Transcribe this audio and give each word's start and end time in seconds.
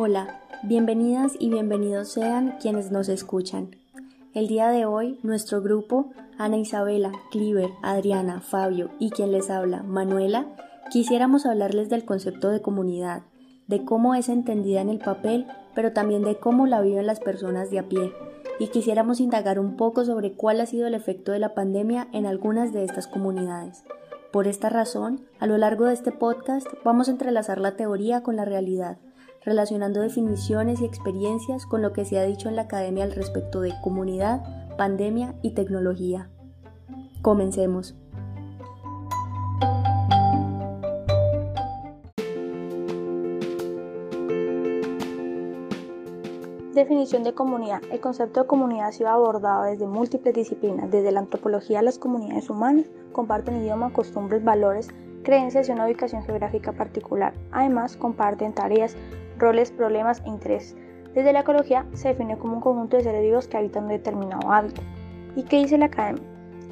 Hola, 0.00 0.38
bienvenidas 0.62 1.32
y 1.40 1.50
bienvenidos 1.50 2.12
sean 2.12 2.54
quienes 2.60 2.92
nos 2.92 3.08
escuchan. 3.08 3.74
El 4.32 4.46
día 4.46 4.68
de 4.68 4.86
hoy, 4.86 5.18
nuestro 5.24 5.60
grupo, 5.60 6.12
Ana 6.38 6.56
Isabela, 6.56 7.10
Cliver, 7.32 7.70
Adriana, 7.82 8.40
Fabio 8.40 8.90
y 9.00 9.10
quien 9.10 9.32
les 9.32 9.50
habla, 9.50 9.82
Manuela, 9.82 10.46
quisiéramos 10.92 11.46
hablarles 11.46 11.88
del 11.88 12.04
concepto 12.04 12.50
de 12.50 12.62
comunidad, 12.62 13.22
de 13.66 13.84
cómo 13.84 14.14
es 14.14 14.28
entendida 14.28 14.80
en 14.82 14.88
el 14.88 15.00
papel, 15.00 15.48
pero 15.74 15.92
también 15.92 16.22
de 16.22 16.36
cómo 16.36 16.68
la 16.68 16.80
viven 16.80 17.08
las 17.08 17.18
personas 17.18 17.68
de 17.72 17.80
a 17.80 17.88
pie, 17.88 18.12
y 18.60 18.68
quisiéramos 18.68 19.18
indagar 19.18 19.58
un 19.58 19.76
poco 19.76 20.04
sobre 20.04 20.32
cuál 20.32 20.60
ha 20.60 20.66
sido 20.66 20.86
el 20.86 20.94
efecto 20.94 21.32
de 21.32 21.40
la 21.40 21.54
pandemia 21.54 22.06
en 22.12 22.24
algunas 22.24 22.72
de 22.72 22.84
estas 22.84 23.08
comunidades. 23.08 23.82
Por 24.30 24.46
esta 24.46 24.68
razón, 24.68 25.22
a 25.40 25.48
lo 25.48 25.58
largo 25.58 25.86
de 25.86 25.94
este 25.94 26.12
podcast 26.12 26.68
vamos 26.84 27.08
a 27.08 27.10
entrelazar 27.10 27.58
la 27.58 27.74
teoría 27.74 28.22
con 28.22 28.36
la 28.36 28.44
realidad, 28.44 28.98
relacionando 29.48 30.00
definiciones 30.00 30.80
y 30.80 30.84
experiencias 30.84 31.66
con 31.66 31.82
lo 31.82 31.92
que 31.92 32.04
se 32.04 32.18
ha 32.18 32.24
dicho 32.24 32.48
en 32.48 32.56
la 32.56 32.62
academia 32.62 33.04
al 33.04 33.12
respecto 33.12 33.60
de 33.60 33.72
comunidad, 33.82 34.42
pandemia 34.76 35.34
y 35.42 35.52
tecnología. 35.52 36.30
Comencemos. 37.22 37.96
Definición 46.74 47.24
de 47.24 47.34
comunidad. 47.34 47.82
El 47.90 47.98
concepto 47.98 48.42
de 48.42 48.46
comunidad 48.46 48.86
ha 48.86 48.92
sido 48.92 49.08
abordado 49.08 49.64
desde 49.64 49.88
múltiples 49.88 50.32
disciplinas. 50.32 50.88
Desde 50.92 51.10
la 51.10 51.18
antropología, 51.18 51.82
las 51.82 51.98
comunidades 51.98 52.48
humanas 52.50 52.86
comparten 53.12 53.56
idioma, 53.56 53.92
costumbres, 53.92 54.44
valores, 54.44 54.88
creencias 55.24 55.68
y 55.68 55.72
una 55.72 55.86
ubicación 55.86 56.22
geográfica 56.22 56.72
particular. 56.72 57.34
Además, 57.50 57.96
comparten 57.96 58.54
tareas, 58.54 58.96
roles, 59.38 59.70
problemas 59.70 60.20
e 60.24 60.28
intereses. 60.28 60.76
Desde 61.14 61.32
la 61.32 61.40
ecología 61.40 61.86
se 61.94 62.08
define 62.08 62.36
como 62.38 62.54
un 62.54 62.60
conjunto 62.60 62.96
de 62.96 63.02
seres 63.02 63.22
vivos 63.22 63.48
que 63.48 63.56
habitan 63.56 63.84
un 63.84 63.90
determinado 63.90 64.52
hábitat. 64.52 64.84
¿Y 65.36 65.44
qué 65.44 65.58
dice 65.58 65.78
la 65.78 65.86
academia? 65.86 66.22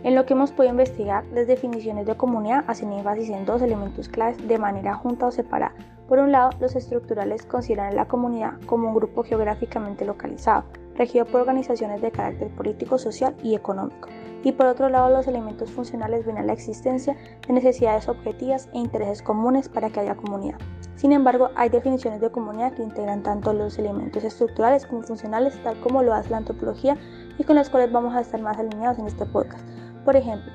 En 0.03 0.15
lo 0.15 0.25
que 0.25 0.35
hemos 0.35 0.53
podido 0.53 0.73
investigar, 0.73 1.25
las 1.33 1.47
definiciones 1.47 2.07
de 2.07 2.17
comunidad 2.17 2.65
hacen 2.69 2.93
énfasis 2.93 3.31
en 3.31 3.45
dos 3.45 3.63
elementos 3.63 4.09
claves 4.09 4.47
de 4.47 4.59
manera 4.59 4.95
junta 4.95 5.27
o 5.27 5.31
separada. 5.33 5.75
Por 6.09 6.21
un 6.21 6.31
lado, 6.31 6.51
los 6.61 6.77
estructurales 6.77 7.45
consideran 7.45 7.93
a 7.93 7.97
la 7.97 8.07
comunidad 8.07 8.61
como 8.67 8.89
un 8.89 8.95
grupo 8.95 9.25
geográficamente 9.25 10.05
localizado, 10.05 10.65
regido 10.95 11.27
por 11.27 11.41
organizaciones 11.41 12.01
de 12.01 12.13
carácter 12.13 12.49
político, 12.51 12.99
social 12.99 13.35
y 13.43 13.57
económico. 13.57 14.09
Y 14.45 14.53
por 14.53 14.67
otro 14.67 14.89
lado, 14.89 15.11
los 15.11 15.27
elementos 15.27 15.73
funcionales 15.73 16.25
ven 16.25 16.39
a 16.39 16.45
la 16.45 16.53
existencia 16.53 17.17
de 17.47 17.53
necesidades 17.53 18.09
objetivas 18.09 18.69
e 18.73 18.79
intereses 18.79 19.23
comunes 19.23 19.69
para 19.69 19.91
que 19.91 19.99
haya 19.99 20.15
comunidad. 20.15 20.59
Sin 20.97 21.13
embargo, 21.13 21.51
hay 21.57 21.69
definiciones 21.69 22.23
de 22.23 22.31
comunidad 22.31 22.73
que 22.73 22.83
integran 22.83 23.23
tanto 23.23 23.53
los 23.53 23.79
elementos 23.79 24.25
estructurales 24.25 24.87
como 24.87 25.03
funcionales, 25.03 25.63
tal 25.63 25.79
como 25.81 26.03
lo 26.03 26.15
hace 26.15 26.31
la 26.31 26.39
antropología 26.39 26.97
y 27.39 27.45
con 27.45 27.57
las 27.57 27.69
cuales 27.69 27.93
vamos 27.93 28.15
a 28.15 28.21
estar 28.21 28.41
más 28.41 28.59
alineados 28.59 28.99
en 28.99 29.07
este 29.07 29.27
podcast. 29.27 29.63
Por 30.07 30.17
ejemplo, 30.17 30.51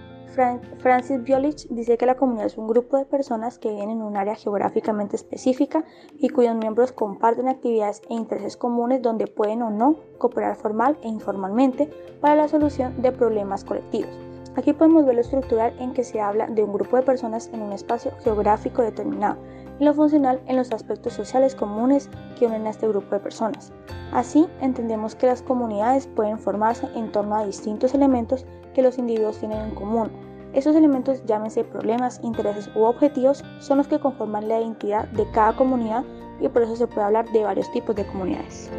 Francis 0.80 1.22
Biolich 1.23 1.67
dice 1.69 1.97
que 1.97 2.08
la 2.08 2.16
comunidad 2.16 2.47
es 2.47 2.58
un 2.58 2.67
grupo 2.67 2.97
de 2.97 3.06
personas 3.06 3.59
que 3.59 3.69
viven 3.69 3.92
en 3.92 4.02
un 4.02 4.17
área 4.17 4.34
geográficamente 4.34 5.16
específica 5.16 5.84
y 6.17 6.30
cuyos 6.30 6.56
miembros 6.56 6.92
comparten 6.92 7.47
actividades 7.47 8.02
e 8.09 8.14
intereses 8.14 8.58
comunes 8.58 9.02
donde 9.02 9.28
pueden 9.28 9.62
o 9.62 9.69
no 9.69 9.97
cooperar 10.17 10.56
formal 10.56 10.97
e 11.03 11.09
informalmente 11.09 11.89
para 12.19 12.36
la 12.36 12.47
solución 12.47 13.00
de 13.02 13.12
problemas 13.12 13.64
colectivos. 13.64 14.17
Aquí 14.56 14.73
podemos 14.73 15.06
ver 15.06 15.16
lo 15.16 15.22
estructural 15.22 15.73
en 15.80 15.94
que 15.94 16.03
se 16.03 16.19
habla 16.19 16.47
de 16.47 16.64
un 16.64 16.73
grupo 16.73 16.97
de 16.97 17.03
personas 17.03 17.50
en 17.53 17.62
un 17.62 17.73
espacio 17.73 18.12
geográfico 18.23 18.81
determinado 18.81 19.38
lo 19.86 19.94
funcional 19.94 20.42
en 20.48 20.58
los 20.58 20.72
aspectos 20.72 21.14
sociales 21.14 21.56
comunes 21.56 22.10
que 22.38 22.46
unen 22.46 22.68
a 22.68 22.70
este 22.70 22.88
grupo 22.88 23.16
de 23.16 23.20
personas. 23.20 23.74
Así 24.12 24.48
entendemos 24.62 25.16
que 25.16 25.28
las 25.28 25.42
comunidades 25.42 26.08
pueden 26.08 26.38
formarse 26.38 26.88
en 26.96 27.12
torno 27.12 27.36
a 27.36 27.46
distintos 27.46 27.94
elementos 27.94 28.46
que 28.74 28.81
los 28.81 28.97
individuos 28.97 29.40
tienen 29.40 29.59
en 29.59 29.75
común. 29.75 30.12
Esos 30.53 30.75
elementos, 30.75 31.25
llámense 31.25 31.64
problemas, 31.64 32.20
intereses 32.24 32.70
u 32.75 32.81
objetivos, 32.81 33.44
son 33.59 33.78
los 33.78 33.88
que 33.88 34.00
conforman 34.00 34.47
la 34.47 34.59
identidad 34.59 35.08
de 35.09 35.30
cada 35.31 35.56
comunidad 35.56 36.03
y 36.41 36.47
por 36.50 36.64
eso 36.64 36.75
se 36.75 36.88
puede 36.88 37.08
hablar 37.08 37.31
de 37.31 37.44
varios 37.44 37.72
tipos 37.72 37.96
de 37.96 38.06
comunidades. 38.06 38.70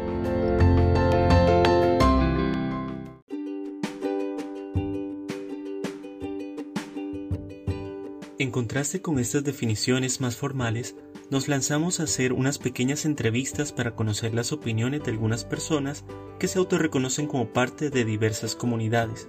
Contraste 8.53 9.01
con 9.01 9.19
estas 9.19 9.43
definiciones 9.43 10.21
más 10.21 10.37
formales, 10.37 10.95
nos 11.31 11.49
lanzamos 11.49 11.99
a 11.99 12.03
hacer 12.03 12.31
unas 12.31 12.59
pequeñas 12.59 13.03
entrevistas 13.03 13.73
para 13.73 13.95
conocer 13.95 14.33
las 14.33 14.53
opiniones 14.53 15.03
de 15.03 15.11
algunas 15.11 15.43
personas 15.43 16.05
que 16.39 16.47
se 16.47 16.59
autorreconocen 16.59 17.27
como 17.27 17.51
parte 17.51 17.89
de 17.89 18.05
diversas 18.05 18.55
comunidades. 18.55 19.27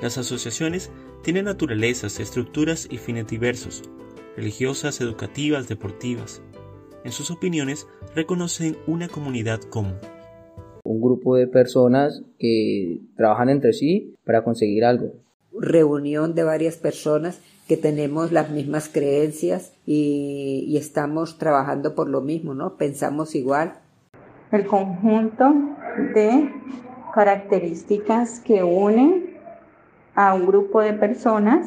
Las 0.00 0.18
asociaciones 0.18 0.90
tienen 1.22 1.46
naturalezas, 1.46 2.20
estructuras 2.20 2.86
y 2.88 2.98
fines 2.98 3.26
diversos, 3.26 3.82
religiosas, 4.36 5.00
educativas, 5.00 5.68
deportivas. 5.68 6.40
En 7.04 7.10
sus 7.10 7.32
opiniones 7.32 7.88
reconocen 8.14 8.76
una 8.86 9.08
comunidad 9.08 9.60
común. 9.62 9.98
Un 10.84 11.00
grupo 11.00 11.34
de 11.34 11.48
personas 11.48 12.22
que 12.38 13.00
trabajan 13.16 13.48
entre 13.48 13.72
sí 13.72 14.14
para 14.24 14.44
conseguir 14.44 14.84
algo. 14.84 15.12
Reunión 15.60 16.34
de 16.34 16.44
varias 16.44 16.76
personas 16.76 17.40
que 17.68 17.76
tenemos 17.76 18.32
las 18.32 18.50
mismas 18.50 18.88
creencias 18.88 19.72
y, 19.86 20.76
estamos 20.78 21.38
trabajando 21.38 21.94
por 21.94 22.08
lo 22.08 22.22
mismo, 22.22 22.54
¿no? 22.54 22.76
Pensamos 22.76 23.34
igual. 23.34 23.74
El 24.50 24.66
conjunto 24.66 25.52
de 26.14 26.50
características 27.14 28.40
que 28.40 28.62
unen 28.62 29.36
a 30.14 30.34
un 30.34 30.46
grupo 30.46 30.80
de 30.80 30.94
personas. 30.94 31.66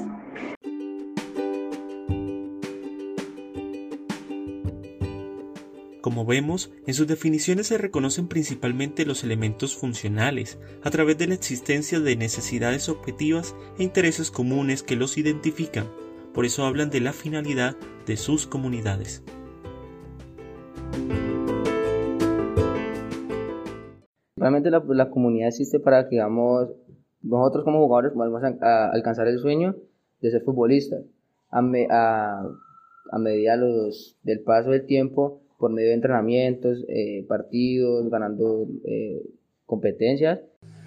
Como 6.02 6.26
vemos, 6.26 6.74
en 6.88 6.96
sus 6.96 7.06
definiciones 7.06 7.68
se 7.68 7.78
reconocen 7.78 8.28
principalmente 8.28 9.06
los 9.06 9.24
elementos 9.24 9.76
funcionales, 9.76 10.58
a 10.82 10.90
través 10.90 11.20
de 11.20 11.28
la 11.28 11.36
existencia 11.36 12.00
de 12.00 12.16
necesidades 12.16 12.90
objetivas 12.90 13.56
e 13.78 13.84
intereses 13.84 14.32
comunes 14.32 14.82
que 14.82 14.96
los 14.96 15.20
identifican. 15.20 15.86
Por 16.34 16.46
eso 16.46 16.66
hablan 16.66 16.90
de 16.90 17.02
la 17.02 17.14
finalidad 17.14 17.76
de 18.08 18.18
sus 18.18 18.48
comunidades. 18.48 19.24
Realmente 24.38 24.72
la, 24.72 25.10
comunidad 25.12 25.50
existe 25.50 25.80
para 25.80 26.06
que, 26.06 26.16
digamos, 26.16 26.70
nosotros 27.22 27.64
como 27.64 27.78
jugadores 27.78 28.14
podemos 28.14 28.42
alcanzar 28.42 29.28
el 29.28 29.38
sueño 29.38 29.76
de 30.20 30.32
ser 30.32 30.42
futbolistas. 30.42 31.04
A, 31.52 31.60
a, 31.60 33.20
medida 33.20 33.56
del 34.24 34.42
paso 34.44 34.72
del 34.72 34.88
tiempo, 34.88 35.42
por 35.62 35.72
medio 35.72 35.90
de 35.90 35.94
entrenamientos, 35.94 36.84
eh, 36.90 37.24
partidos, 37.30 38.10
ganando 38.10 38.68
eh, 38.84 39.22
competencias. 39.66 40.40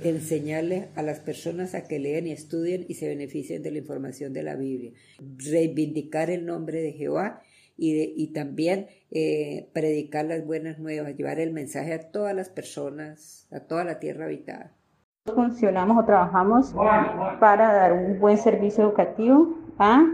Enseñarle 0.03 0.89
a 0.97 1.03
las 1.03 1.21
personas 1.21 1.75
a 1.75 1.87
que 1.89 1.99
lean 1.99 2.27
y 2.27 2.33
estudien 2.33 2.85
y 2.87 2.95
se 2.95 3.09
beneficien 3.09 3.63
de 3.63 3.71
la 3.71 3.79
información 3.79 4.35
de 4.35 4.43
la 4.43 4.57
Biblia. 4.57 4.93
Reivindicar 5.39 6.29
el 6.29 6.45
nombre 6.45 6.83
de 6.83 6.93
Jehová 6.93 7.41
y, 7.77 8.13
y 8.17 8.33
también 8.33 8.89
eh, 9.11 9.71
predicar 9.73 10.27
las 10.27 10.45
buenas 10.45 10.81
nuevas, 10.81 11.17
llevar 11.17 11.39
el 11.39 11.53
mensaje 11.53 11.95
a 11.95 12.11
todas 12.11 12.35
las 12.35 12.51
personas, 12.51 13.49
a 13.53 13.61
toda 13.61 13.85
la 13.85 14.01
tierra 14.01 14.27
habitada. 14.27 14.75
Funcionamos 15.33 16.03
o 16.03 16.05
trabajamos 16.05 16.75
para 17.41 17.73
dar 17.73 17.93
un 17.93 18.19
buen 18.19 18.37
servicio 18.37 18.85
educativo 18.85 19.57
a 19.79 20.05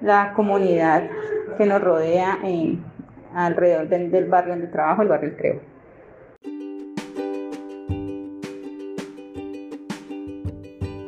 la 0.00 0.32
comunidad 0.34 1.08
que 1.56 1.66
nos 1.66 1.80
rodea 1.80 2.38
en, 2.42 2.82
alrededor 3.34 3.88
del, 3.88 4.24
barrio 4.26 4.54
donde 4.54 4.68
trabajo, 4.68 5.02
el 5.02 5.08
barrio 5.08 5.34
El. 5.38 5.60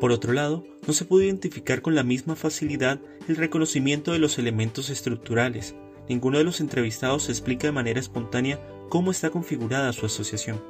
Por 0.00 0.12
otro 0.12 0.32
lado, 0.32 0.64
no 0.86 0.94
se 0.94 1.04
puede 1.04 1.26
identificar 1.26 1.82
con 1.82 1.94
la 1.94 2.02
misma 2.02 2.34
facilidad 2.34 3.00
el 3.28 3.36
reconocimiento 3.36 4.12
de 4.12 4.18
los 4.18 4.38
elementos 4.38 4.88
estructurales. 4.88 5.74
Ninguno 6.08 6.38
de 6.38 6.44
los 6.44 6.60
entrevistados 6.60 7.28
explica 7.28 7.66
de 7.66 7.72
manera 7.72 8.00
espontánea 8.00 8.58
cómo 8.88 9.10
está 9.10 9.30
configurada 9.30 9.92
su 9.92 10.06
asociación. 10.06 10.60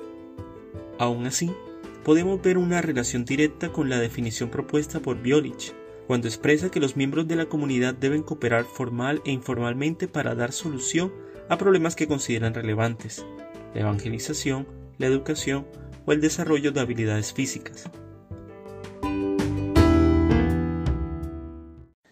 Aún 0.98 1.26
así, 1.26 1.50
podemos 2.04 2.42
ver 2.42 2.58
una 2.58 2.82
relación 2.82 3.24
directa 3.24 3.70
con 3.70 3.88
la 3.88 3.98
definición 3.98 4.50
propuesta 4.50 5.00
por 5.00 5.22
Biolich, 5.22 5.72
cuando 6.06 6.26
expresa 6.26 6.70
que 6.70 6.80
los 6.80 6.96
miembros 6.96 7.28
de 7.28 7.36
la 7.36 7.46
comunidad 7.46 7.94
deben 7.94 8.22
cooperar 8.22 8.64
formal 8.64 9.22
e 9.24 9.30
informalmente 9.30 10.08
para 10.08 10.34
dar 10.34 10.50
solución 10.50 11.12
a 11.50 11.58
problemas 11.58 11.96
que 11.96 12.06
consideran 12.06 12.54
relevantes, 12.54 13.26
la 13.74 13.80
evangelización, 13.80 14.68
la 14.98 15.06
educación 15.06 15.66
o 16.06 16.12
el 16.12 16.20
desarrollo 16.20 16.70
de 16.70 16.78
habilidades 16.78 17.32
físicas. 17.32 17.90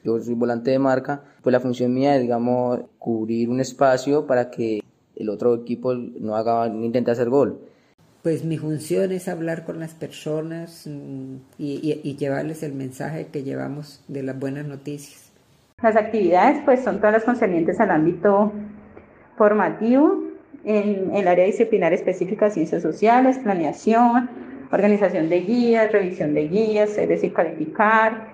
Yo 0.02 0.19
soy 0.19 0.35
volante 0.35 0.73
de 0.73 0.81
marca, 0.81 1.23
pues 1.40 1.52
la 1.52 1.61
función 1.61 1.94
mía 1.94 2.17
es, 2.17 2.23
digamos, 2.23 2.81
cubrir 2.99 3.49
un 3.49 3.61
espacio 3.61 4.26
para 4.26 4.50
que 4.50 4.81
el 5.14 5.29
otro 5.29 5.55
equipo 5.55 5.94
no 5.94 6.35
haga, 6.35 6.69
no 6.69 6.85
intente 6.85 7.12
hacer 7.12 7.29
gol. 7.29 7.61
Pues 8.25 8.44
mi 8.44 8.58
función 8.58 9.12
es 9.12 9.29
hablar 9.29 9.64
con 9.64 9.79
las 9.79 9.94
personas 9.94 10.88
mm, 10.88 11.37
y, 11.58 12.17
llevarles 12.17 12.64
el 12.64 12.73
mensaje 12.75 13.29
que 13.29 13.44
llevamos 13.44 14.02
de 14.08 14.25
las 14.25 14.37
buenas 14.37 14.67
noticias. 14.67 15.31
Las 15.81 15.94
actividades 15.94 16.61
pues 16.64 16.82
son 16.82 16.96
todas 16.96 17.12
las 17.12 17.25
concernientes 17.25 17.79
al 17.79 17.93
ámbito 17.93 18.52
formativo, 19.38 20.25
en 20.64 21.14
el 21.14 21.29
área 21.29 21.46
disciplinar 21.46 21.94
específica, 21.94 22.50
ciencias 22.50 22.82
sociales, 22.82 23.38
planeación, 23.38 24.29
organización 24.70 25.31
de 25.31 25.40
guías, 25.40 25.93
revisión 25.93 26.35
de 26.35 26.49
guías, 26.49 26.99
es 26.99 27.08
decir, 27.08 27.32
calificar, 27.32 28.29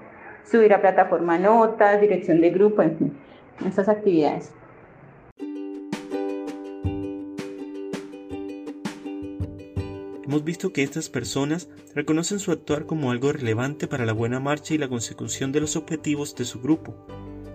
subir 0.51 0.73
a 0.73 0.81
plataforma 0.81 1.39
notas, 1.39 2.01
dirección 2.01 2.41
de 2.41 2.51
grupo, 2.51 2.83
en 2.83 2.99
fin, 2.99 3.13
estas 3.65 3.89
actividades. 3.89 4.53
Hemos 10.27 10.43
visto 10.43 10.73
que 10.73 10.83
estas 10.83 11.11
personas 11.11 11.69
reconocen 11.95 12.39
su 12.41 12.51
actuar 12.51 12.87
como 12.87 13.13
algo 13.13 13.31
relevante 13.31 13.87
para 13.87 14.07
la 14.07 14.15
buena 14.15 14.41
marcha 14.41 14.75
y 14.75 14.79
la 14.79 14.89
consecución 14.89 15.53
de 15.53 15.61
los 15.61 15.77
objetivos 15.77 16.35
de 16.35 16.45
su 16.45 16.61
grupo, 16.61 16.97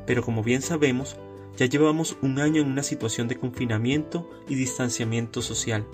pero 0.05 0.23
como 0.23 0.43
bien 0.43 0.61
sabemos, 0.61 1.19
ya 1.59 1.65
llevamos 1.65 2.15
un 2.21 2.39
año 2.39 2.61
en 2.61 2.71
una 2.71 2.83
situación 2.83 3.27
de 3.27 3.35
confinamiento 3.35 4.29
y 4.47 4.55
distanciamiento 4.55 5.41
social. 5.41 5.85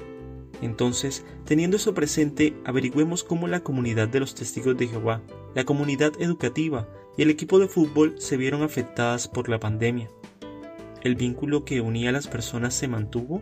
Entonces, 0.62 1.26
teniendo 1.44 1.78
eso 1.78 1.96
presente, 1.96 2.56
averigüemos 2.66 3.24
cómo 3.24 3.48
la 3.48 3.62
comunidad 3.62 4.08
de 4.08 4.20
los 4.20 4.36
testigos 4.36 4.78
de 4.78 4.88
Jehová, 4.88 5.24
la 5.56 5.66
comunidad 5.66 6.14
educativa 6.20 6.88
y 7.18 7.24
el 7.24 7.32
equipo 7.32 7.58
de 7.58 7.68
fútbol 7.68 8.14
se 8.20 8.38
vieron 8.38 8.62
afectadas 8.62 9.28
por 9.28 9.50
la 9.50 9.60
pandemia. 9.60 10.08
¿El 11.02 11.16
vínculo 11.16 11.66
que 11.66 11.82
unía 11.82 12.10
a 12.10 12.14
las 12.14 12.28
personas 12.28 12.76
se 12.76 12.88
mantuvo? 12.88 13.42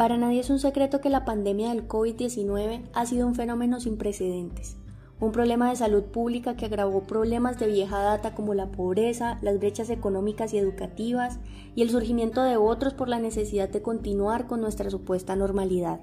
Para 0.00 0.16
nadie 0.16 0.40
es 0.40 0.48
un 0.48 0.58
secreto 0.58 1.02
que 1.02 1.10
la 1.10 1.26
pandemia 1.26 1.68
del 1.68 1.86
COVID-19 1.86 2.88
ha 2.94 3.04
sido 3.04 3.26
un 3.26 3.34
fenómeno 3.34 3.80
sin 3.80 3.98
precedentes, 3.98 4.78
un 5.20 5.30
problema 5.30 5.68
de 5.68 5.76
salud 5.76 6.04
pública 6.04 6.56
que 6.56 6.64
agravó 6.64 7.02
problemas 7.02 7.58
de 7.58 7.66
vieja 7.66 7.98
data 7.98 8.34
como 8.34 8.54
la 8.54 8.70
pobreza, 8.70 9.38
las 9.42 9.58
brechas 9.58 9.90
económicas 9.90 10.54
y 10.54 10.56
educativas 10.56 11.38
y 11.74 11.82
el 11.82 11.90
surgimiento 11.90 12.42
de 12.42 12.56
otros 12.56 12.94
por 12.94 13.10
la 13.10 13.18
necesidad 13.18 13.68
de 13.68 13.82
continuar 13.82 14.46
con 14.46 14.62
nuestra 14.62 14.88
supuesta 14.88 15.36
normalidad. 15.36 16.00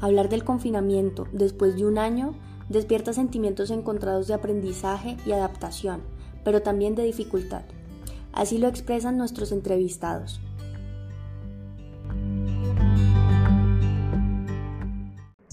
Hablar 0.00 0.28
del 0.28 0.44
confinamiento 0.44 1.26
después 1.32 1.74
de 1.74 1.86
un 1.86 1.98
año 1.98 2.36
despierta 2.68 3.12
sentimientos 3.12 3.72
encontrados 3.72 4.28
de 4.28 4.34
aprendizaje 4.34 5.16
y 5.26 5.32
adaptación, 5.32 6.02
pero 6.44 6.62
también 6.62 6.94
de 6.94 7.02
dificultad. 7.02 7.62
Así 8.32 8.58
lo 8.58 8.68
expresan 8.68 9.18
nuestros 9.18 9.50
entrevistados. 9.50 10.40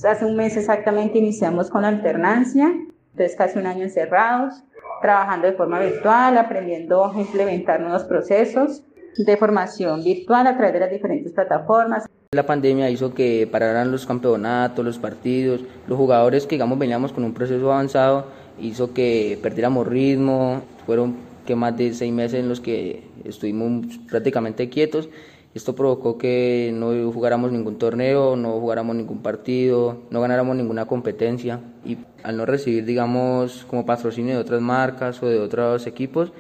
Hace 0.06 0.24
un 0.26 0.36
mes 0.36 0.56
exactamente 0.56 1.18
iniciamos 1.18 1.72
con 1.72 1.82
la 1.82 1.88
alternancia, 1.88 2.72
entonces 3.12 3.36
casi 3.36 3.58
un 3.58 3.66
año 3.66 3.84
encerrados, 3.84 4.64
trabajando 5.02 5.48
de 5.48 5.54
forma 5.54 5.80
virtual, 5.80 6.38
aprendiendo 6.38 7.06
a 7.06 7.20
implementar 7.20 7.80
nuevos 7.80 8.04
procesos 8.04 8.84
de 9.18 9.36
formación 9.36 10.04
virtual 10.04 10.46
a 10.46 10.56
través 10.58 10.74
de 10.74 10.80
las 10.82 10.92
diferentes 10.92 11.32
plataformas. 11.32 12.06
La 12.34 12.46
pandemia 12.46 12.90
hizo 12.92 13.16
que 13.16 13.48
pararan 13.52 13.92
los 13.92 14.06
campeonatos, 14.06 14.86
los 14.86 15.00
partidos, 15.00 15.62
los 15.88 15.98
jugadores 15.98 16.46
que 16.46 16.56
digamos 16.56 16.78
veníamos 16.78 17.12
con 17.12 17.24
un 17.24 17.34
proceso 17.34 17.72
avanzado, 17.72 18.26
hizo 18.60 18.94
que 18.94 19.40
perdiéramos 19.42 19.88
ritmo, 19.88 20.62
fueron 20.86 21.16
que 21.48 21.56
más 21.56 21.76
de 21.78 21.94
seis 21.94 22.14
meses 22.14 22.42
en 22.42 22.50
los 22.50 22.60
que 22.60 23.04
estuvimos 23.24 23.98
prácticamente 24.08 24.70
quietos 24.70 25.10
esto 25.56 25.74
provocó 25.74 26.18
que 26.18 26.70
no 26.74 27.12
jugáramos 27.14 27.52
ningún 27.52 27.78
torneo, 27.78 28.36
no 28.36 28.60
jugáramos 28.60 28.94
ningún 28.98 29.20
partido, 29.20 30.00
no 30.10 30.20
ganáramos 30.20 30.58
ninguna 30.58 30.86
competencia 30.86 31.62
y 31.86 31.98
al 32.24 32.36
no 32.36 32.46
recibir, 32.46 32.84
digamos, 32.84 33.66
como 33.70 33.86
patrocinio 33.86 34.36
de 34.36 34.42
otras 34.42 34.60
marcas 34.60 35.24
o 35.24 35.28
de 35.28 35.40
otros 35.40 35.88
equipos, 35.88 36.34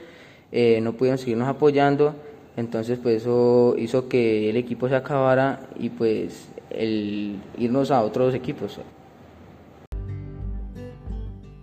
eh, 0.52 0.82
no 0.82 0.94
pudieron 0.94 1.18
seguirnos 1.18 1.48
apoyando. 1.48 2.14
Entonces, 2.58 3.00
pues 3.02 3.22
eso 3.22 3.76
hizo 3.78 4.10
que 4.10 4.50
el 4.50 4.58
equipo 4.58 4.90
se 4.90 4.96
acabara 4.96 5.62
y 5.80 5.90
pues 5.90 6.50
el 6.70 7.40
irnos 7.58 7.92
a 7.92 8.02
otros 8.02 8.34
equipos 8.34 8.80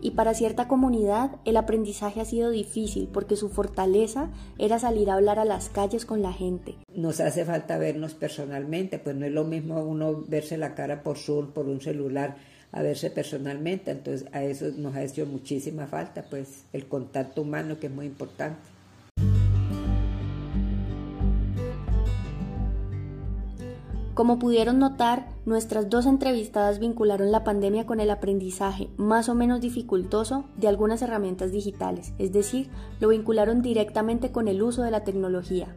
y 0.02 0.10
para 0.10 0.34
cierta 0.34 0.68
comunidad 0.68 1.30
el 1.44 1.56
aprendizaje 1.56 2.20
ha 2.20 2.24
sido 2.24 2.50
difícil 2.50 3.08
porque 3.10 3.36
su 3.36 3.48
fortaleza 3.48 4.28
era 4.58 4.78
salir 4.78 5.08
a 5.08 5.14
hablar 5.14 5.38
a 5.38 5.44
las 5.44 5.68
calles 5.68 6.04
con 6.04 6.20
la 6.20 6.32
gente. 6.32 6.74
Nos 6.94 7.20
hace 7.20 7.44
falta 7.44 7.78
vernos 7.78 8.12
personalmente, 8.14 8.98
pues 8.98 9.16
no 9.16 9.24
es 9.24 9.32
lo 9.32 9.44
mismo 9.44 9.80
uno 9.82 10.24
verse 10.26 10.58
la 10.58 10.74
cara 10.74 11.02
por 11.02 11.16
Zoom, 11.16 11.52
por 11.52 11.68
un 11.68 11.80
celular, 11.80 12.36
a 12.72 12.82
verse 12.82 13.10
personalmente, 13.10 13.90
entonces 13.90 14.26
a 14.32 14.42
eso 14.42 14.66
nos 14.76 14.96
ha 14.96 15.02
hecho 15.02 15.24
muchísima 15.24 15.86
falta, 15.86 16.24
pues 16.28 16.64
el 16.72 16.86
contacto 16.86 17.42
humano 17.42 17.78
que 17.78 17.86
es 17.86 17.92
muy 17.92 18.06
importante. 18.06 18.58
Como 24.14 24.38
pudieron 24.38 24.78
notar, 24.78 25.26
nuestras 25.44 25.90
dos 25.90 26.06
entrevistadas 26.06 26.78
vincularon 26.78 27.32
la 27.32 27.42
pandemia 27.42 27.84
con 27.84 27.98
el 27.98 28.10
aprendizaje 28.10 28.88
más 28.96 29.28
o 29.28 29.34
menos 29.34 29.60
dificultoso 29.60 30.44
de 30.56 30.68
algunas 30.68 31.02
herramientas 31.02 31.50
digitales, 31.50 32.12
es 32.18 32.32
decir, 32.32 32.70
lo 33.00 33.08
vincularon 33.08 33.60
directamente 33.60 34.30
con 34.30 34.46
el 34.46 34.62
uso 34.62 34.82
de 34.82 34.92
la 34.92 35.02
tecnología. 35.02 35.74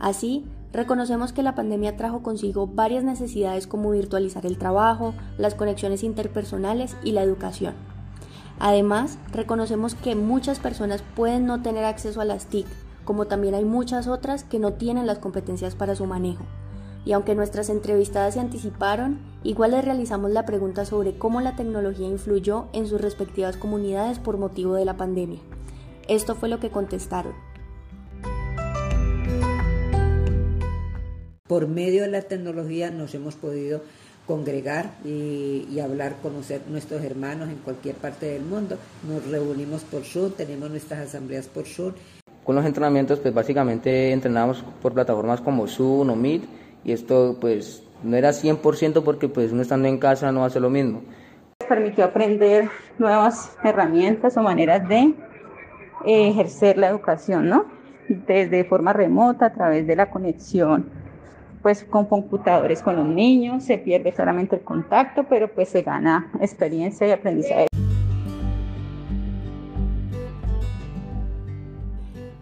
Así, 0.00 0.44
reconocemos 0.72 1.32
que 1.32 1.44
la 1.44 1.54
pandemia 1.54 1.96
trajo 1.96 2.22
consigo 2.22 2.66
varias 2.66 3.04
necesidades 3.04 3.68
como 3.68 3.92
virtualizar 3.92 4.44
el 4.44 4.58
trabajo, 4.58 5.14
las 5.38 5.54
conexiones 5.54 6.02
interpersonales 6.02 6.96
y 7.04 7.12
la 7.12 7.22
educación. 7.22 7.74
Además, 8.58 9.18
reconocemos 9.32 9.94
que 9.94 10.16
muchas 10.16 10.58
personas 10.58 11.02
pueden 11.14 11.46
no 11.46 11.62
tener 11.62 11.84
acceso 11.84 12.20
a 12.20 12.24
las 12.24 12.46
TIC, 12.46 12.66
como 13.04 13.26
también 13.26 13.54
hay 13.54 13.64
muchas 13.64 14.08
otras 14.08 14.42
que 14.42 14.58
no 14.58 14.72
tienen 14.72 15.06
las 15.06 15.18
competencias 15.18 15.76
para 15.76 15.94
su 15.94 16.06
manejo 16.06 16.44
y 17.06 17.12
aunque 17.12 17.36
nuestras 17.36 17.70
entrevistadas 17.70 18.34
se 18.34 18.40
anticiparon, 18.40 19.20
igual 19.44 19.70
les 19.70 19.84
realizamos 19.84 20.32
la 20.32 20.44
pregunta 20.44 20.84
sobre 20.84 21.16
cómo 21.16 21.40
la 21.40 21.54
tecnología 21.54 22.08
influyó 22.08 22.66
en 22.72 22.88
sus 22.88 23.00
respectivas 23.00 23.56
comunidades 23.56 24.18
por 24.18 24.38
motivo 24.38 24.74
de 24.74 24.84
la 24.84 24.96
pandemia. 24.96 25.38
Esto 26.08 26.34
fue 26.34 26.48
lo 26.48 26.58
que 26.58 26.70
contestaron. 26.70 27.32
Por 31.46 31.68
medio 31.68 32.02
de 32.02 32.08
la 32.08 32.22
tecnología 32.22 32.90
nos 32.90 33.14
hemos 33.14 33.36
podido 33.36 33.82
congregar 34.26 34.90
y, 35.04 35.78
hablar, 35.78 36.16
conocer 36.20 36.62
nuestros 36.68 37.04
hermanos 37.04 37.48
en 37.50 37.58
cualquier 37.58 37.94
parte 37.94 38.26
del 38.26 38.42
mundo. 38.42 38.78
Nos 39.08 39.24
reunimos 39.30 39.84
por 39.84 40.02
Zoom, 40.02 40.32
tenemos 40.32 40.70
nuestras 40.70 41.06
asambleas 41.06 41.46
por 41.46 41.66
Zoom. 41.66 41.92
Con 42.42 42.56
los 42.56 42.64
entrenamientos, 42.66 43.20
pues 43.20 43.32
básicamente 43.32 44.10
entrenamos 44.10 44.64
por 44.82 44.92
plataformas 44.92 45.40
como 45.40 45.68
Zoom 45.68 46.10
o 46.10 46.16
Meet 46.16 46.65
y 46.86 46.92
esto 46.92 47.36
pues 47.40 47.82
no 48.04 48.16
era 48.16 48.30
100% 48.30 49.02
porque 49.02 49.28
pues 49.28 49.52
uno 49.52 49.62
estando 49.62 49.88
en 49.88 49.98
casa 49.98 50.30
no 50.30 50.44
hace 50.44 50.60
lo 50.60 50.70
mismo. 50.70 51.02
Permitió 51.68 52.04
aprender 52.04 52.68
nuevas 52.98 53.56
herramientas 53.64 54.36
o 54.36 54.42
maneras 54.42 54.88
de 54.88 55.14
eh, 56.04 56.28
ejercer 56.28 56.78
la 56.78 56.88
educación, 56.88 57.48
¿no? 57.48 57.64
Desde 58.08 58.64
forma 58.64 58.92
remota, 58.92 59.46
a 59.46 59.52
través 59.52 59.86
de 59.86 59.96
la 59.96 60.10
conexión 60.10 60.88
pues 61.60 61.82
con 61.82 62.06
computadores 62.06 62.80
con 62.80 62.94
los 62.94 63.08
niños, 63.08 63.64
se 63.64 63.78
pierde 63.78 64.12
solamente 64.12 64.54
el 64.54 64.62
contacto, 64.62 65.24
pero 65.28 65.48
pues 65.48 65.68
se 65.68 65.82
gana 65.82 66.30
experiencia 66.40 67.08
y 67.08 67.10
aprendizaje. 67.10 67.66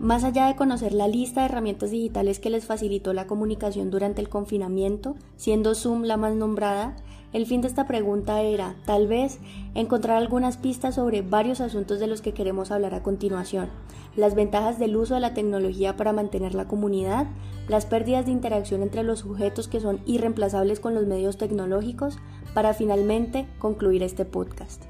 Más 0.04 0.22
allá 0.22 0.48
de 0.48 0.54
conocer 0.54 0.92
la 0.92 1.08
lista 1.08 1.40
de 1.40 1.46
herramientas 1.46 1.90
digitales 1.90 2.38
que 2.38 2.50
les 2.50 2.66
facilitó 2.66 3.14
la 3.14 3.26
comunicación 3.26 3.90
durante 3.90 4.20
el 4.20 4.28
confinamiento, 4.28 5.14
siendo 5.38 5.74
Zoom 5.74 6.02
la 6.02 6.18
más 6.18 6.34
nombrada, 6.34 6.94
el 7.32 7.46
fin 7.46 7.62
de 7.62 7.68
esta 7.68 7.86
pregunta 7.86 8.42
era, 8.42 8.76
tal 8.84 9.06
vez, 9.06 9.38
encontrar 9.74 10.18
algunas 10.18 10.58
pistas 10.58 10.96
sobre 10.96 11.22
varios 11.22 11.62
asuntos 11.62 12.00
de 12.00 12.06
los 12.06 12.20
que 12.20 12.34
queremos 12.34 12.70
hablar 12.70 12.92
a 12.92 13.02
continuación, 13.02 13.70
las 14.14 14.34
ventajas 14.34 14.78
del 14.78 14.94
uso 14.94 15.14
de 15.14 15.20
la 15.20 15.32
tecnología 15.32 15.96
para 15.96 16.12
mantener 16.12 16.54
la 16.54 16.68
comunidad, 16.68 17.26
las 17.66 17.86
pérdidas 17.86 18.26
de 18.26 18.32
interacción 18.32 18.82
entre 18.82 19.04
los 19.04 19.20
sujetos 19.20 19.68
que 19.68 19.80
son 19.80 20.02
irreemplazables 20.04 20.80
con 20.80 20.94
los 20.94 21.06
medios 21.06 21.38
tecnológicos, 21.38 22.18
para 22.52 22.74
finalmente 22.74 23.48
concluir 23.58 24.02
este 24.02 24.26
podcast. 24.26 24.84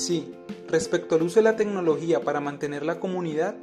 Sí, 0.00 0.34
respecto 0.68 1.14
al 1.14 1.22
uso 1.22 1.40
de 1.40 1.44
la 1.44 1.56
tecnología 1.56 2.20
para 2.20 2.40
mantener 2.40 2.84
la 2.84 2.98
comunidad, 2.98 3.54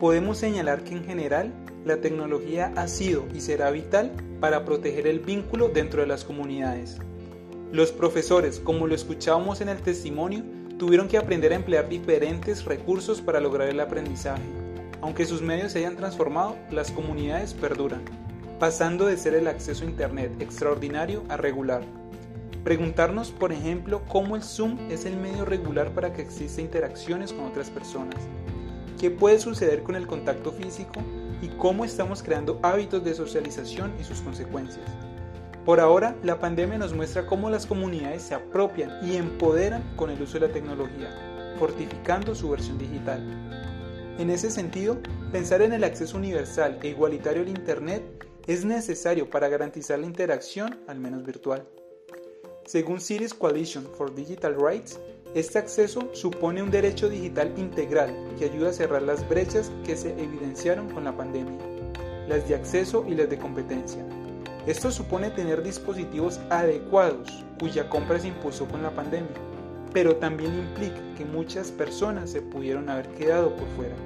podemos 0.00 0.38
señalar 0.38 0.82
que 0.82 0.94
en 0.94 1.04
general 1.04 1.52
la 1.84 1.98
tecnología 1.98 2.72
ha 2.76 2.88
sido 2.88 3.26
y 3.34 3.40
será 3.40 3.70
vital 3.70 4.12
para 4.40 4.64
proteger 4.64 5.06
el 5.06 5.20
vínculo 5.20 5.68
dentro 5.68 6.00
de 6.00 6.08
las 6.08 6.24
comunidades. 6.24 6.98
Los 7.70 7.92
profesores, 7.92 8.58
como 8.58 8.86
lo 8.86 8.94
escuchábamos 8.94 9.60
en 9.60 9.68
el 9.68 9.78
testimonio, 9.78 10.42
tuvieron 10.78 11.08
que 11.08 11.18
aprender 11.18 11.52
a 11.52 11.56
emplear 11.56 11.88
diferentes 11.88 12.64
recursos 12.64 13.20
para 13.20 13.40
lograr 13.40 13.68
el 13.68 13.80
aprendizaje. 13.80 14.42
Aunque 15.00 15.26
sus 15.26 15.42
medios 15.42 15.72
se 15.72 15.78
hayan 15.78 15.96
transformado, 15.96 16.56
las 16.70 16.90
comunidades 16.90 17.54
perduran, 17.54 18.02
pasando 18.58 19.06
de 19.06 19.16
ser 19.16 19.34
el 19.34 19.46
acceso 19.46 19.84
a 19.84 19.88
Internet 19.88 20.32
extraordinario 20.40 21.22
a 21.28 21.36
regular. 21.36 22.01
Preguntarnos, 22.64 23.32
por 23.32 23.52
ejemplo, 23.52 24.02
cómo 24.08 24.36
el 24.36 24.42
Zoom 24.42 24.78
es 24.88 25.04
el 25.04 25.16
medio 25.16 25.44
regular 25.44 25.92
para 25.94 26.12
que 26.12 26.22
exista 26.22 26.60
interacciones 26.60 27.32
con 27.32 27.46
otras 27.46 27.70
personas. 27.70 28.16
¿Qué 29.00 29.10
puede 29.10 29.40
suceder 29.40 29.82
con 29.82 29.96
el 29.96 30.06
contacto 30.06 30.52
físico 30.52 31.02
y 31.40 31.48
cómo 31.48 31.84
estamos 31.84 32.22
creando 32.22 32.60
hábitos 32.62 33.02
de 33.02 33.14
socialización 33.14 33.92
y 34.00 34.04
sus 34.04 34.20
consecuencias? 34.20 34.86
Por 35.64 35.80
ahora, 35.80 36.14
la 36.22 36.38
pandemia 36.38 36.78
nos 36.78 36.94
muestra 36.94 37.26
cómo 37.26 37.50
las 37.50 37.66
comunidades 37.66 38.22
se 38.22 38.34
apropian 38.34 38.92
y 39.04 39.16
empoderan 39.16 39.82
con 39.96 40.10
el 40.10 40.22
uso 40.22 40.34
de 40.34 40.46
la 40.46 40.52
tecnología, 40.52 41.54
fortificando 41.58 42.32
su 42.32 42.50
versión 42.50 42.78
digital. 42.78 43.20
En 44.18 44.30
ese 44.30 44.52
sentido, 44.52 44.98
pensar 45.32 45.62
en 45.62 45.72
el 45.72 45.82
acceso 45.82 46.16
universal 46.16 46.78
e 46.80 46.88
igualitario 46.88 47.42
al 47.42 47.48
Internet 47.48 48.04
es 48.46 48.64
necesario 48.64 49.28
para 49.30 49.48
garantizar 49.48 49.98
la 49.98 50.06
interacción, 50.06 50.78
al 50.86 51.00
menos 51.00 51.24
virtual. 51.24 51.66
Según 52.64 53.00
Cities 53.00 53.34
Coalition 53.34 53.84
for 53.98 54.14
Digital 54.14 54.54
Rights, 54.54 55.00
este 55.34 55.58
acceso 55.58 56.08
supone 56.12 56.62
un 56.62 56.70
derecho 56.70 57.08
digital 57.08 57.52
integral 57.56 58.14
que 58.38 58.44
ayuda 58.44 58.70
a 58.70 58.72
cerrar 58.72 59.02
las 59.02 59.28
brechas 59.28 59.72
que 59.84 59.96
se 59.96 60.10
evidenciaron 60.10 60.88
con 60.90 61.04
la 61.04 61.16
pandemia, 61.16 61.58
las 62.28 62.48
de 62.48 62.54
acceso 62.54 63.04
y 63.08 63.14
las 63.14 63.28
de 63.28 63.38
competencia. 63.38 64.06
Esto 64.66 64.92
supone 64.92 65.30
tener 65.30 65.62
dispositivos 65.64 66.38
adecuados 66.50 67.44
cuya 67.58 67.90
compra 67.90 68.20
se 68.20 68.28
impuso 68.28 68.68
con 68.68 68.82
la 68.82 68.94
pandemia, 68.94 69.34
pero 69.92 70.16
también 70.16 70.56
implica 70.56 71.00
que 71.16 71.24
muchas 71.24 71.72
personas 71.72 72.30
se 72.30 72.42
pudieron 72.42 72.88
haber 72.88 73.08
quedado 73.08 73.56
por 73.56 73.66
fuera, 73.70 73.96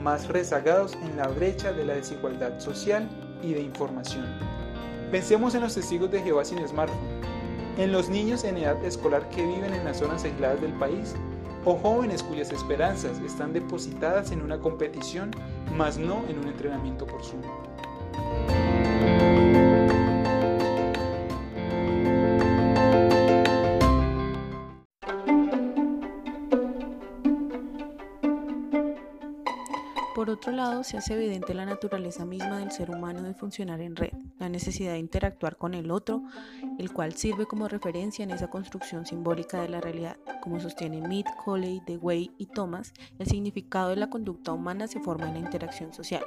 más 0.00 0.28
rezagados 0.28 0.94
en 1.02 1.16
la 1.16 1.26
brecha 1.26 1.72
de 1.72 1.84
la 1.84 1.94
desigualdad 1.94 2.60
social 2.60 3.08
y 3.42 3.54
de 3.54 3.60
información. 3.60 4.26
Pensemos 5.10 5.54
en 5.56 5.62
los 5.62 5.74
testigos 5.74 6.10
de 6.12 6.22
Jehová 6.22 6.44
sin 6.44 6.66
smartphone, 6.66 7.32
en 7.78 7.92
los 7.92 8.08
niños 8.08 8.44
en 8.44 8.58
edad 8.58 8.82
escolar 8.84 9.28
que 9.30 9.44
viven 9.44 9.72
en 9.72 9.84
las 9.84 9.98
zonas 9.98 10.24
aisladas 10.24 10.60
del 10.60 10.72
país, 10.72 11.14
o 11.64 11.76
jóvenes 11.76 12.22
cuyas 12.22 12.50
esperanzas 12.52 13.18
están 13.20 13.52
depositadas 13.52 14.32
en 14.32 14.42
una 14.42 14.58
competición, 14.58 15.30
más 15.76 15.96
no 15.96 16.24
en 16.28 16.38
un 16.38 16.48
entrenamiento 16.48 17.06
por 17.06 17.22
Zoom. 17.24 17.42
Por 30.14 30.28
otro 30.28 30.52
lado, 30.52 30.84
se 30.84 30.98
hace 30.98 31.14
evidente 31.14 31.54
la 31.54 31.64
naturaleza 31.64 32.26
misma 32.26 32.58
del 32.58 32.70
ser 32.70 32.90
humano 32.90 33.22
de 33.22 33.32
funcionar 33.32 33.80
en 33.80 33.96
red, 33.96 34.12
la 34.38 34.50
necesidad 34.50 34.92
de 34.92 34.98
interactuar 34.98 35.56
con 35.56 35.72
el 35.72 35.90
otro, 35.90 36.22
el 36.78 36.92
cual 36.92 37.14
sirve 37.14 37.46
como 37.46 37.66
referencia 37.66 38.22
en 38.22 38.30
esa 38.30 38.50
construcción 38.50 39.06
simbólica 39.06 39.62
de 39.62 39.70
la 39.70 39.80
realidad. 39.80 40.18
Como 40.42 40.60
sostienen 40.60 41.08
Mead, 41.08 41.24
Coley, 41.42 41.80
Dewey 41.86 42.30
y 42.36 42.44
Thomas, 42.44 42.92
el 43.18 43.26
significado 43.26 43.88
de 43.88 43.96
la 43.96 44.10
conducta 44.10 44.52
humana 44.52 44.86
se 44.86 45.00
forma 45.00 45.28
en 45.28 45.34
la 45.34 45.40
interacción 45.40 45.94
social, 45.94 46.24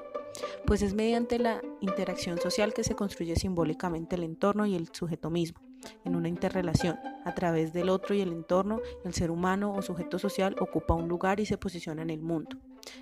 pues 0.66 0.82
es 0.82 0.96
mediante 0.96 1.38
la 1.38 1.62
interacción 1.80 2.40
social 2.40 2.74
que 2.74 2.84
se 2.84 2.96
construye 2.96 3.36
simbólicamente 3.36 4.16
el 4.16 4.24
entorno 4.24 4.66
y 4.66 4.76
el 4.76 4.90
sujeto 4.94 5.30
mismo 5.30 5.60
en 6.04 6.16
una 6.16 6.28
interrelación. 6.28 6.98
A 7.24 7.36
través 7.36 7.74
del 7.74 7.90
otro 7.90 8.16
y 8.16 8.22
el 8.22 8.32
entorno, 8.32 8.82
el 9.04 9.14
ser 9.14 9.32
humano 9.32 9.74
o 9.74 9.82
sujeto 9.82 10.20
social 10.20 10.56
ocupa 10.60 10.94
un 10.94 11.08
lugar 11.08 11.40
y 11.40 11.46
se 11.46 11.58
posiciona 11.58 12.02
en 12.02 12.10
el 12.10 12.22
mundo. 12.22 12.58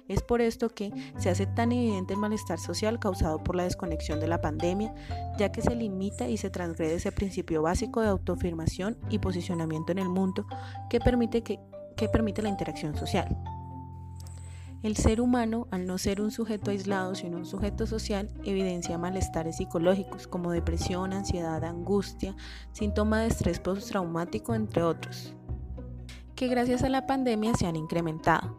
Es 0.07 0.21
por 0.21 0.41
esto 0.41 0.69
que 0.69 0.91
se 1.17 1.29
hace 1.29 1.45
tan 1.45 1.71
evidente 1.71 2.13
el 2.13 2.19
malestar 2.19 2.59
social 2.59 2.99
causado 2.99 3.43
por 3.43 3.55
la 3.55 3.63
desconexión 3.63 4.19
de 4.19 4.27
la 4.27 4.41
pandemia, 4.41 4.93
ya 5.37 5.51
que 5.51 5.61
se 5.61 5.75
limita 5.75 6.27
y 6.27 6.37
se 6.37 6.49
transgrede 6.49 6.95
ese 6.95 7.11
principio 7.11 7.61
básico 7.61 8.01
de 8.01 8.07
autoafirmación 8.07 8.97
y 9.09 9.19
posicionamiento 9.19 9.91
en 9.91 9.99
el 9.99 10.09
mundo 10.09 10.45
que 10.89 10.99
permite, 10.99 11.43
que, 11.43 11.59
permite 12.11 12.41
la 12.41 12.49
interacción 12.49 12.95
social. 12.95 13.37
El 14.83 14.97
ser 14.97 15.21
humano, 15.21 15.67
al 15.71 15.87
no 15.87 15.97
ser 15.97 16.19
un 16.19 16.29
sujeto 16.29 16.69
aislado, 16.69 17.15
sino 17.15 17.37
un 17.37 17.45
sujeto 17.45 17.87
social, 17.87 18.29
evidencia 18.43 18.97
malestares 18.97 19.55
psicológicos 19.55 20.27
como 20.27 20.51
depresión, 20.51 21.13
ansiedad, 21.13 21.63
angustia, 21.63 22.35
síntoma 22.73 23.21
de 23.21 23.27
estrés 23.27 23.61
postraumático, 23.61 24.53
entre 24.53 24.83
otros, 24.83 25.33
que 26.35 26.47
gracias 26.47 26.83
a 26.83 26.89
la 26.89 27.05
pandemia 27.05 27.53
se 27.55 27.67
han 27.67 27.75
incrementado, 27.75 28.55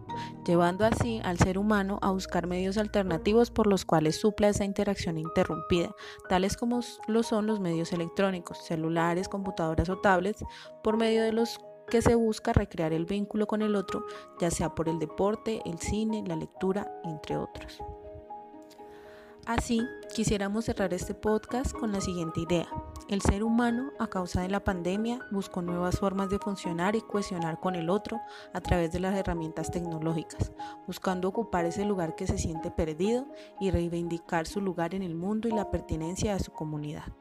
llevando 0.46 0.84
así 0.84 1.20
al 1.24 1.38
ser 1.38 1.58
humano 1.58 1.98
a 2.02 2.10
buscar 2.10 2.46
medios 2.46 2.78
alternativos 2.78 3.50
por 3.50 3.66
los 3.66 3.84
cuales 3.84 4.20
supla 4.20 4.48
esa 4.48 4.64
interacción 4.64 5.18
interrumpida, 5.18 5.94
tales 6.28 6.56
como 6.56 6.80
lo 7.08 7.22
son 7.22 7.46
los 7.46 7.60
medios 7.60 7.92
electrónicos, 7.92 8.58
celulares, 8.64 9.28
computadoras 9.28 9.88
o 9.88 9.98
tablets, 9.98 10.44
por 10.82 10.96
medio 10.96 11.22
de 11.22 11.32
los 11.32 11.60
que 11.88 12.02
se 12.02 12.14
busca 12.14 12.52
recrear 12.52 12.92
el 12.92 13.04
vínculo 13.04 13.46
con 13.46 13.62
el 13.62 13.76
otro, 13.76 14.04
ya 14.40 14.50
sea 14.50 14.74
por 14.74 14.88
el 14.88 14.98
deporte, 14.98 15.60
el 15.66 15.78
cine, 15.78 16.24
la 16.26 16.36
lectura, 16.36 16.90
entre 17.04 17.36
otros. 17.36 17.78
Así, 19.46 19.86
quisiéramos 20.14 20.64
cerrar 20.64 20.94
este 20.94 21.12
podcast 21.12 21.72
con 21.72 21.92
la 21.92 22.00
siguiente 22.00 22.40
idea. 22.40 22.66
El 23.06 23.20
ser 23.20 23.44
humano, 23.44 23.92
a 23.98 24.06
causa 24.06 24.40
de 24.40 24.48
la 24.48 24.64
pandemia, 24.64 25.18
buscó 25.30 25.60
nuevas 25.60 25.98
formas 25.98 26.30
de 26.30 26.38
funcionar 26.38 26.96
y 26.96 27.02
cohesionar 27.02 27.60
con 27.60 27.74
el 27.74 27.90
otro 27.90 28.18
a 28.54 28.62
través 28.62 28.92
de 28.92 29.00
las 29.00 29.14
herramientas 29.14 29.70
tecnológicas, 29.70 30.52
buscando 30.86 31.28
ocupar 31.28 31.66
ese 31.66 31.84
lugar 31.84 32.14
que 32.14 32.26
se 32.26 32.38
siente 32.38 32.70
perdido 32.70 33.26
y 33.60 33.70
reivindicar 33.70 34.46
su 34.46 34.62
lugar 34.62 34.94
en 34.94 35.02
el 35.02 35.14
mundo 35.14 35.48
y 35.48 35.52
la 35.52 35.70
pertinencia 35.70 36.34
a 36.34 36.38
su 36.38 36.50
comunidad. 36.52 37.12